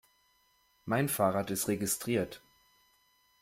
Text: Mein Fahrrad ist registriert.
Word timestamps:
Mein 0.85 1.09
Fahrrad 1.09 1.51
ist 1.51 1.67
registriert. 1.67 2.41